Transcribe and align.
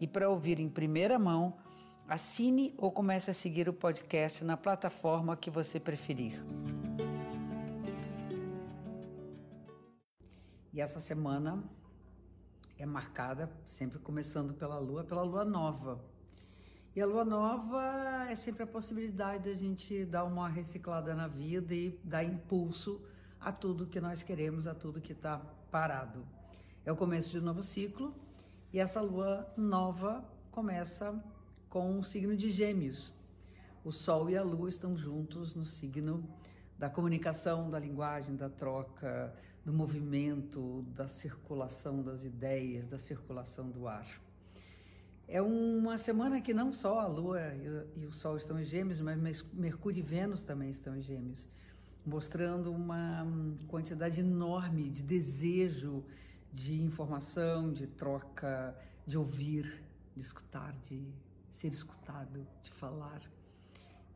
e 0.00 0.06
para 0.06 0.30
ouvir 0.30 0.58
em 0.58 0.68
primeira 0.68 1.18
mão, 1.18 1.54
assine 2.08 2.74
ou 2.78 2.90
comece 2.90 3.30
a 3.30 3.34
seguir 3.34 3.68
o 3.68 3.72
podcast 3.72 4.42
na 4.42 4.56
plataforma 4.56 5.36
que 5.36 5.50
você 5.50 5.78
preferir. 5.78 6.42
E 10.72 10.80
essa 10.80 11.00
semana 11.00 11.62
é 12.78 12.86
marcada, 12.86 13.50
sempre 13.66 13.98
começando 13.98 14.54
pela 14.54 14.78
lua, 14.78 15.04
pela 15.04 15.22
lua 15.22 15.44
nova. 15.44 16.02
E 16.96 17.00
a 17.00 17.06
lua 17.06 17.24
nova 17.24 18.26
é 18.30 18.34
sempre 18.34 18.62
a 18.62 18.66
possibilidade 18.66 19.44
da 19.44 19.54
gente 19.54 20.04
dar 20.06 20.24
uma 20.24 20.48
reciclada 20.48 21.14
na 21.14 21.28
vida 21.28 21.74
e 21.74 22.00
dar 22.02 22.24
impulso 22.24 23.00
a 23.38 23.52
tudo 23.52 23.86
que 23.86 24.00
nós 24.00 24.22
queremos, 24.22 24.66
a 24.66 24.74
tudo 24.74 25.00
que 25.00 25.12
está 25.12 25.38
parado. 25.70 26.26
É 26.84 26.90
o 26.90 26.96
começo 26.96 27.30
de 27.30 27.38
um 27.38 27.42
novo 27.42 27.62
ciclo 27.62 28.14
e 28.72 28.78
essa 28.78 29.00
lua 29.00 29.52
nova 29.56 30.24
começa 30.50 31.18
com 31.68 31.98
o 31.98 32.04
signo 32.04 32.36
de 32.36 32.50
Gêmeos. 32.50 33.12
O 33.84 33.90
Sol 33.90 34.30
e 34.30 34.36
a 34.36 34.42
Lua 34.42 34.68
estão 34.68 34.96
juntos 34.96 35.54
no 35.54 35.64
signo 35.64 36.28
da 36.78 36.88
comunicação, 36.88 37.68
da 37.68 37.78
linguagem, 37.78 38.36
da 38.36 38.48
troca, 38.48 39.34
do 39.64 39.72
movimento, 39.72 40.82
da 40.94 41.08
circulação 41.08 42.02
das 42.02 42.24
ideias, 42.24 42.86
da 42.86 42.98
circulação 42.98 43.70
do 43.70 43.88
ar. 43.88 44.06
É 45.26 45.40
uma 45.40 45.98
semana 45.98 46.40
que 46.40 46.52
não 46.54 46.72
só 46.72 47.00
a 47.00 47.06
Lua 47.06 47.40
e 47.96 48.04
o 48.04 48.10
Sol 48.10 48.36
estão 48.36 48.60
em 48.60 48.64
Gêmeos, 48.64 49.00
mas 49.00 49.42
Mercúrio 49.52 50.00
e 50.00 50.02
Vênus 50.02 50.42
também 50.42 50.70
estão 50.70 50.96
em 50.96 51.02
Gêmeos, 51.02 51.48
mostrando 52.04 52.72
uma 52.72 53.26
quantidade 53.68 54.20
enorme 54.20 54.90
de 54.90 55.02
desejo 55.02 56.04
de 56.52 56.80
informação, 56.82 57.72
de 57.72 57.86
troca, 57.86 58.76
de 59.06 59.16
ouvir, 59.16 59.82
de 60.14 60.20
escutar, 60.20 60.72
de 60.88 61.06
ser 61.52 61.72
escutado, 61.72 62.46
de 62.62 62.70
falar 62.72 63.22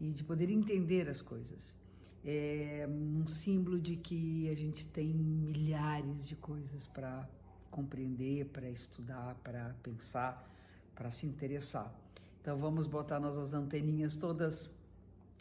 e 0.01 0.11
de 0.11 0.25
poder 0.25 0.51
entender 0.51 1.09
as 1.09 1.23
coisas. 1.23 1.77
É 2.25 2.87
um 2.89 3.27
símbolo 3.29 3.79
de 3.79 3.97
que 3.97 4.49
a 4.49 4.55
gente 4.55 4.87
tem 4.87 5.09
milhares 5.09 6.27
de 6.27 6.35
coisas 6.37 6.87
para 6.87 7.29
compreender, 7.71 8.47
para 8.47 8.69
estudar, 8.71 9.35
para 9.43 9.75
pensar, 9.83 10.51
para 10.95 11.11
se 11.11 11.27
interessar. 11.27 11.93
Então 12.41 12.59
vamos 12.59 12.87
botar 12.87 13.21
nossas 13.21 13.53
anteninhas 13.53 14.17
todas 14.17 14.71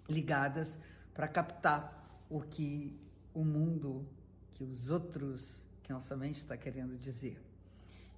ligadas 0.10 0.78
para 1.14 1.28
captar 1.28 2.26
o 2.30 2.42
que 2.42 2.98
o 3.34 3.44
mundo, 3.46 4.06
que 4.54 4.64
os 4.64 4.90
outros 4.90 5.63
que 5.84 5.92
nossa 5.92 6.16
mente 6.16 6.38
está 6.38 6.56
querendo 6.56 6.98
dizer. 6.98 7.38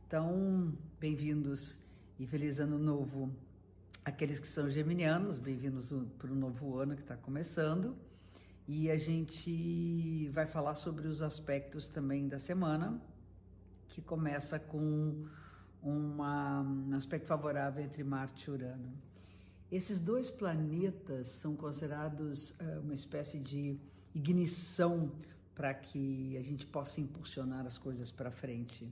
Então, 0.08 0.72
bem-vindos 1.00 1.80
e 2.20 2.28
feliz 2.28 2.60
ano 2.60 2.78
novo 2.78 3.36
aqueles 4.04 4.40
que 4.40 4.48
são 4.48 4.70
geminianos, 4.70 5.40
bem-vindos 5.40 5.92
para 6.20 6.32
o 6.32 6.36
novo 6.36 6.78
ano 6.78 6.96
que 6.96 7.02
está 7.02 7.18
começando. 7.18 7.98
E 8.68 8.92
a 8.92 8.98
gente 8.98 10.30
vai 10.30 10.46
falar 10.46 10.76
sobre 10.76 11.08
os 11.08 11.24
aspectos 11.24 11.88
também 11.88 12.28
da 12.28 12.38
semana, 12.38 13.02
que 13.90 14.00
começa 14.00 14.60
com 14.60 15.26
uma, 15.82 16.62
um 16.62 16.96
aspecto 16.96 17.26
favorável 17.26 17.84
entre 17.84 18.04
Marte 18.04 18.48
e 18.48 18.52
Urano. 18.52 18.94
Esses 19.72 20.00
dois 20.00 20.30
planetas 20.30 21.30
são 21.30 21.56
considerados 21.56 22.52
uh, 22.52 22.82
uma 22.84 22.94
espécie 22.94 23.40
de 23.40 23.80
ignição 24.14 25.12
para 25.56 25.74
que 25.74 26.38
a 26.38 26.42
gente 26.42 26.68
possa 26.68 27.00
impulsionar 27.00 27.66
as 27.66 27.78
coisas 27.78 28.12
para 28.12 28.30
frente. 28.30 28.88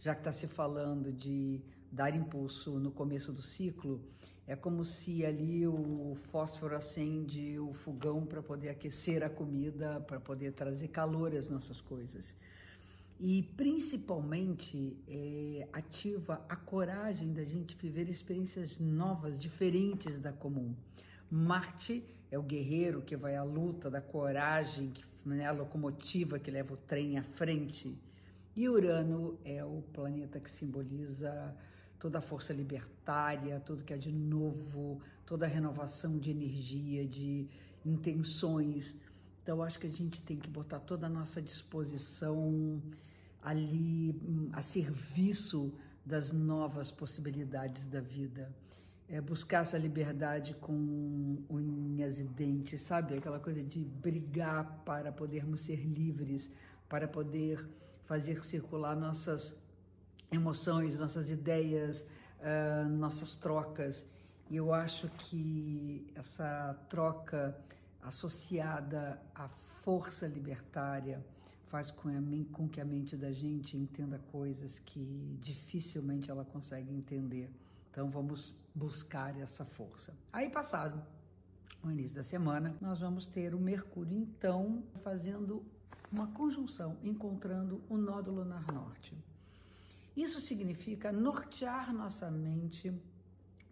Já 0.00 0.14
que 0.14 0.20
está 0.20 0.32
se 0.32 0.46
falando 0.46 1.12
de 1.12 1.60
dar 1.90 2.14
impulso 2.14 2.78
no 2.78 2.90
começo 2.90 3.32
do 3.32 3.40
ciclo, 3.40 4.02
é 4.46 4.56
como 4.56 4.84
se 4.84 5.24
ali 5.24 5.66
o 5.66 6.16
fósforo 6.30 6.74
acende 6.74 7.58
o 7.58 7.72
fogão 7.72 8.24
para 8.26 8.42
poder 8.42 8.70
aquecer 8.70 9.22
a 9.22 9.30
comida, 9.30 10.00
para 10.00 10.18
poder 10.18 10.52
trazer 10.52 10.88
calor 10.88 11.34
às 11.34 11.48
nossas 11.48 11.80
coisas. 11.80 12.36
E 13.20 13.42
principalmente 13.56 14.96
é, 15.08 15.68
ativa 15.72 16.44
a 16.48 16.56
coragem 16.56 17.32
da 17.32 17.44
gente 17.44 17.76
viver 17.76 18.08
experiências 18.08 18.78
novas, 18.78 19.38
diferentes 19.38 20.18
da 20.18 20.32
comum. 20.32 20.74
Marte 21.30 22.02
é 22.30 22.38
o 22.38 22.42
guerreiro 22.42 23.02
que 23.02 23.16
vai 23.16 23.36
à 23.36 23.42
luta, 23.42 23.90
da 23.90 24.00
coragem, 24.00 24.90
que, 24.90 25.04
né, 25.24 25.46
a 25.46 25.52
locomotiva 25.52 26.38
que 26.38 26.50
leva 26.50 26.74
o 26.74 26.76
trem 26.76 27.18
à 27.18 27.22
frente. 27.22 27.98
E 28.54 28.68
Urano 28.68 29.38
é 29.44 29.64
o 29.64 29.82
planeta 29.92 30.38
que 30.40 30.50
simboliza 30.50 31.54
toda 31.98 32.18
a 32.18 32.22
força 32.22 32.52
libertária, 32.52 33.60
tudo 33.60 33.84
que 33.84 33.92
é 33.92 33.96
de 33.96 34.12
novo, 34.12 35.00
toda 35.24 35.46
a 35.46 35.48
renovação 35.48 36.18
de 36.18 36.30
energia, 36.30 37.06
de 37.06 37.48
intenções. 37.84 38.96
Então, 39.42 39.62
acho 39.62 39.78
que 39.78 39.86
a 39.86 39.90
gente 39.90 40.20
tem 40.20 40.36
que 40.36 40.50
botar 40.50 40.80
toda 40.80 41.06
a 41.06 41.10
nossa 41.10 41.40
disposição 41.40 42.82
ali 43.42 44.10
hum, 44.10 44.50
a 44.52 44.60
serviço 44.60 45.72
das 46.04 46.32
novas 46.32 46.90
possibilidades 46.90 47.86
da 47.88 48.00
vida 48.00 48.52
é, 49.08 49.20
buscar 49.20 49.62
essa 49.62 49.78
liberdade 49.78 50.54
com 50.54 51.38
unhas 51.48 52.18
e 52.18 52.24
dentes, 52.24 52.82
sabe? 52.82 53.16
Aquela 53.16 53.40
coisa 53.40 53.62
de 53.62 53.82
brigar 53.82 54.82
para 54.84 55.10
podermos 55.10 55.62
ser 55.62 55.80
livres, 55.84 56.50
para 56.88 57.08
poder 57.08 57.66
fazer 58.04 58.44
circular 58.44 58.94
nossas 58.94 59.56
emoções, 60.30 60.98
nossas 60.98 61.30
ideias, 61.30 62.02
uh, 62.40 62.88
nossas 62.88 63.34
trocas. 63.34 64.06
E 64.50 64.56
eu 64.56 64.72
acho 64.72 65.08
que 65.18 66.10
essa 66.14 66.78
troca 66.88 67.58
associada 68.02 69.20
à 69.34 69.48
força 69.48 70.26
libertária 70.26 71.24
faz 71.66 71.90
com, 71.90 72.44
com 72.52 72.68
que 72.68 72.80
a 72.80 72.84
mente 72.84 73.16
da 73.16 73.30
gente 73.32 73.76
entenda 73.76 74.18
coisas 74.32 74.78
que 74.80 75.36
dificilmente 75.40 76.30
ela 76.30 76.44
consegue 76.44 76.90
entender. 76.94 77.50
Então 77.90 78.10
vamos 78.10 78.54
buscar 78.74 79.38
essa 79.38 79.64
força. 79.64 80.14
Aí 80.32 80.48
passado 80.50 81.02
o 81.82 81.90
início 81.90 82.14
da 82.14 82.24
semana, 82.24 82.76
nós 82.80 83.00
vamos 83.00 83.24
ter 83.26 83.54
o 83.54 83.58
Mercúrio 83.58 84.16
então 84.16 84.82
fazendo 85.02 85.64
uma 86.10 86.26
conjunção, 86.28 86.96
encontrando 87.02 87.82
o 87.88 87.96
nódulo 87.96 88.42
lunar 88.42 88.64
norte. 88.72 89.16
Isso 90.16 90.40
significa 90.40 91.12
nortear 91.12 91.92
nossa 91.92 92.30
mente 92.30 92.92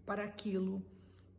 para 0.04 0.22
aquilo 0.24 0.82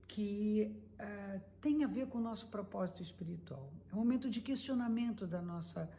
que 0.07 0.75
uh, 0.99 1.41
tem 1.61 1.83
a 1.83 1.87
ver 1.87 2.07
com 2.07 2.17
o 2.17 2.21
nosso 2.21 2.47
propósito 2.47 3.01
espiritual. 3.01 3.71
É 3.91 3.95
um 3.95 3.99
momento 3.99 4.29
de 4.29 4.41
questionamento 4.41 5.25
da 5.25 5.41
nossa 5.41 5.89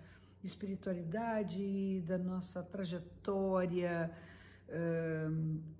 espiritualidade, 0.44 2.02
da 2.06 2.18
nossa 2.18 2.62
trajetória, 2.62 4.10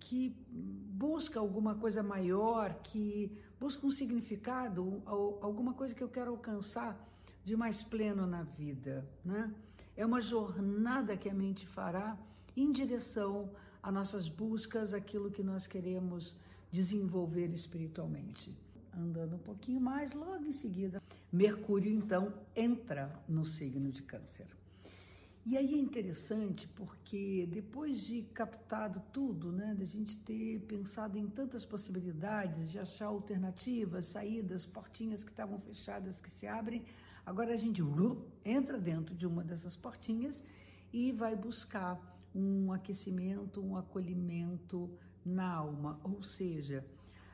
que 0.00 0.34
busca 0.48 1.38
alguma 1.38 1.74
coisa 1.74 2.02
maior, 2.02 2.74
que 2.82 3.36
busca 3.60 3.86
um 3.86 3.90
significado, 3.90 5.02
alguma 5.40 5.74
coisa 5.74 5.94
que 5.94 6.02
eu 6.02 6.08
quero 6.08 6.30
alcançar 6.30 6.98
de 7.44 7.56
mais 7.56 7.82
pleno 7.82 8.26
na 8.26 8.42
vida, 8.42 9.08
né? 9.24 9.52
É 9.96 10.04
uma 10.04 10.20
jornada 10.20 11.16
que 11.16 11.28
a 11.28 11.34
mente 11.34 11.66
fará 11.66 12.16
em 12.56 12.70
direção 12.70 13.50
a 13.82 13.90
nossas 13.90 14.28
buscas, 14.28 14.92
aquilo 14.92 15.30
que 15.30 15.42
nós 15.42 15.66
queremos 15.66 16.36
desenvolver 16.70 17.52
espiritualmente. 17.52 18.56
Andando 18.96 19.36
um 19.36 19.40
pouquinho 19.40 19.80
mais, 19.80 20.12
logo 20.12 20.44
em 20.44 20.52
seguida, 20.52 21.02
Mercúrio 21.32 21.92
então 21.92 22.32
entra 22.54 23.12
no 23.28 23.44
signo 23.44 23.90
de 23.90 24.02
Câncer. 24.02 24.46
E 25.50 25.56
aí 25.56 25.76
é 25.76 25.78
interessante 25.78 26.68
porque 26.68 27.48
depois 27.50 28.06
de 28.06 28.20
captado 28.34 29.02
tudo, 29.10 29.50
né, 29.50 29.74
da 29.74 29.86
gente 29.86 30.14
ter 30.18 30.60
pensado 30.68 31.16
em 31.16 31.26
tantas 31.26 31.64
possibilidades, 31.64 32.70
de 32.70 32.78
achar 32.78 33.06
alternativas, 33.06 34.08
saídas, 34.08 34.66
portinhas 34.66 35.24
que 35.24 35.30
estavam 35.30 35.58
fechadas 35.58 36.20
que 36.20 36.30
se 36.30 36.46
abrem, 36.46 36.84
agora 37.24 37.54
a 37.54 37.56
gente 37.56 37.82
uh, 37.82 38.22
entra 38.44 38.78
dentro 38.78 39.14
de 39.14 39.26
uma 39.26 39.42
dessas 39.42 39.74
portinhas 39.74 40.44
e 40.92 41.12
vai 41.12 41.34
buscar 41.34 41.98
um 42.34 42.70
aquecimento, 42.70 43.64
um 43.64 43.74
acolhimento 43.74 44.90
na 45.24 45.50
alma, 45.50 45.98
ou 46.04 46.22
seja, 46.22 46.84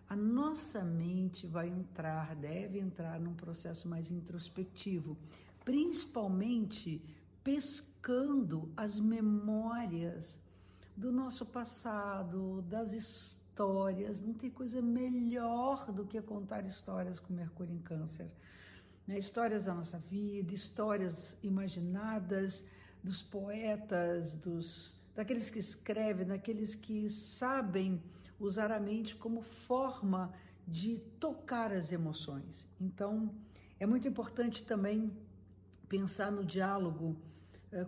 a 0.08 0.14
nossa 0.14 0.84
mente 0.84 1.48
vai 1.48 1.68
entrar, 1.68 2.36
deve 2.36 2.78
entrar 2.78 3.18
num 3.18 3.34
processo 3.34 3.88
mais 3.88 4.08
introspectivo, 4.12 5.16
principalmente 5.64 7.02
pescando 8.04 8.70
as 8.76 8.98
memórias 8.98 10.38
do 10.94 11.10
nosso 11.10 11.46
passado, 11.46 12.62
das 12.68 12.92
histórias. 12.92 14.20
Não 14.20 14.34
tem 14.34 14.50
coisa 14.50 14.82
melhor 14.82 15.90
do 15.90 16.04
que 16.04 16.20
contar 16.20 16.66
histórias 16.66 17.18
com 17.18 17.32
Mercúrio 17.32 17.74
em 17.74 17.78
Câncer. 17.78 18.30
Né? 19.06 19.18
Histórias 19.18 19.64
da 19.64 19.74
nossa 19.74 19.98
vida, 19.98 20.52
histórias 20.52 21.38
imaginadas 21.42 22.62
dos 23.02 23.22
poetas, 23.22 24.34
dos 24.34 24.92
daqueles 25.14 25.48
que 25.48 25.58
escrevem, 25.58 26.26
daqueles 26.26 26.74
que 26.74 27.08
sabem 27.08 28.02
usar 28.38 28.70
a 28.70 28.80
mente 28.80 29.16
como 29.16 29.40
forma 29.40 30.30
de 30.68 30.98
tocar 31.18 31.72
as 31.72 31.90
emoções. 31.90 32.68
Então, 32.78 33.34
é 33.80 33.86
muito 33.86 34.06
importante 34.06 34.62
também 34.62 35.10
pensar 35.88 36.30
no 36.30 36.44
diálogo 36.44 37.16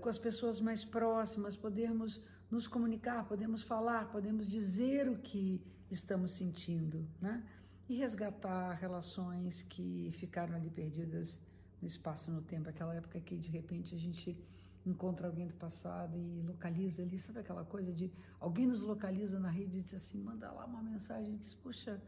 com 0.00 0.08
as 0.08 0.18
pessoas 0.18 0.60
mais 0.60 0.84
próximas, 0.84 1.56
podermos 1.56 2.20
nos 2.50 2.66
comunicar, 2.66 3.24
podemos 3.24 3.62
falar, 3.62 4.10
podemos 4.10 4.48
dizer 4.48 5.08
o 5.08 5.18
que 5.18 5.60
estamos 5.90 6.32
sentindo, 6.32 7.06
né? 7.20 7.44
E 7.88 7.96
resgatar 7.96 8.72
relações 8.74 9.62
que 9.62 10.10
ficaram 10.14 10.54
ali 10.56 10.70
perdidas 10.70 11.40
no 11.80 11.86
espaço, 11.86 12.32
no 12.32 12.42
tempo, 12.42 12.68
aquela 12.68 12.94
época 12.94 13.20
que 13.20 13.36
de 13.36 13.48
repente 13.48 13.94
a 13.94 13.98
gente 13.98 14.36
encontra 14.84 15.26
alguém 15.26 15.46
do 15.46 15.54
passado 15.54 16.16
e 16.16 16.42
localiza 16.42 17.02
ali, 17.02 17.18
sabe 17.18 17.40
aquela 17.40 17.64
coisa 17.64 17.92
de 17.92 18.10
alguém 18.40 18.66
nos 18.66 18.82
localiza 18.82 19.38
na 19.38 19.48
rede 19.48 19.78
e 19.78 19.82
diz 19.82 19.94
assim, 19.94 20.20
manda 20.20 20.50
lá 20.50 20.64
uma 20.64 20.82
mensagem 20.82 21.34
e 21.34 21.36
diz, 21.38 21.54
puxa, 21.54 22.00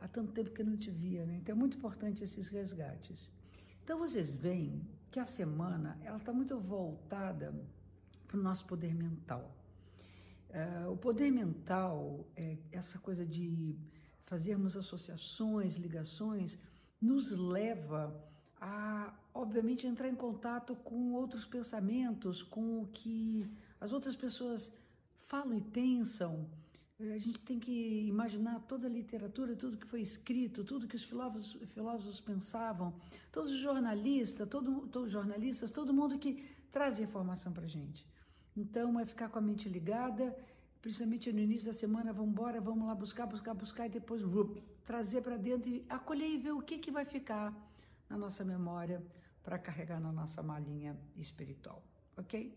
há 0.00 0.08
tanto 0.08 0.32
tempo 0.32 0.50
que 0.50 0.62
eu 0.62 0.66
não 0.66 0.76
te 0.76 0.90
via, 0.90 1.24
né? 1.24 1.36
Então 1.36 1.54
é 1.54 1.58
muito 1.58 1.76
importante 1.76 2.22
esses 2.22 2.48
resgates. 2.48 3.28
Então 3.82 3.98
vocês 3.98 4.36
veem 4.36 4.82
que 5.16 5.20
a 5.20 5.24
semana 5.24 5.98
ela 6.04 6.18
está 6.18 6.30
muito 6.30 6.58
voltada 6.58 7.50
para 8.26 8.38
o 8.38 8.42
nosso 8.42 8.66
poder 8.66 8.94
mental. 8.94 9.50
Uh, 10.50 10.92
o 10.92 10.96
poder 10.98 11.30
mental, 11.30 12.28
é 12.36 12.58
essa 12.70 12.98
coisa 12.98 13.24
de 13.24 13.78
fazermos 14.26 14.76
associações, 14.76 15.76
ligações, 15.76 16.58
nos 17.00 17.30
leva 17.30 18.14
a, 18.60 19.14
obviamente, 19.32 19.86
entrar 19.86 20.06
em 20.06 20.14
contato 20.14 20.76
com 20.76 21.14
outros 21.14 21.46
pensamentos, 21.46 22.42
com 22.42 22.82
o 22.82 22.86
que 22.88 23.50
as 23.80 23.94
outras 23.94 24.16
pessoas 24.16 24.70
falam 25.14 25.54
e 25.54 25.62
pensam. 25.62 26.46
Eh, 26.98 27.12
a 27.12 27.18
gente 27.18 27.40
tem 27.40 27.58
que 27.58 28.06
imaginar 28.08 28.60
toda 28.60 28.86
a 28.86 28.90
literatura, 28.90 29.54
tudo 29.54 29.76
que 29.76 29.86
foi 29.86 30.00
escrito, 30.00 30.64
tudo 30.64 30.88
que 30.88 30.96
os 30.96 31.04
filósofos, 31.04 31.52
filósofos 31.70 32.20
pensavam, 32.20 32.94
todos 33.30 33.52
os 33.52 33.58
jornalistas, 33.58 34.48
todo, 34.48 34.86
todos 34.88 35.08
os 35.08 35.12
jornalistas, 35.12 35.70
todo 35.70 35.92
mundo 35.92 36.18
que 36.18 36.42
traz 36.72 36.98
informação 36.98 37.52
para 37.52 37.64
a 37.64 37.68
gente. 37.68 38.06
Então, 38.56 38.98
é 38.98 39.04
ficar 39.04 39.28
com 39.28 39.38
a 39.38 39.42
mente 39.42 39.68
ligada, 39.68 40.34
principalmente 40.80 41.30
no 41.32 41.40
início 41.40 41.66
da 41.66 41.74
semana, 41.74 42.12
vamos 42.12 42.30
embora, 42.30 42.60
vamos 42.60 42.86
lá 42.86 42.94
buscar, 42.94 43.26
buscar, 43.26 43.52
buscar, 43.54 43.86
e 43.86 43.90
depois 43.90 44.22
trazer 44.84 45.20
para 45.20 45.36
dentro 45.36 45.68
e 45.68 45.84
acolher 45.88 46.28
e 46.28 46.38
ver 46.38 46.52
o 46.52 46.62
que, 46.62 46.78
que 46.78 46.90
vai 46.90 47.04
ficar 47.04 47.52
na 48.08 48.16
nossa 48.16 48.44
memória 48.44 49.02
para 49.42 49.58
carregar 49.58 50.00
na 50.00 50.12
nossa 50.12 50.42
malinha 50.42 50.96
espiritual, 51.16 51.82
ok? 52.16 52.56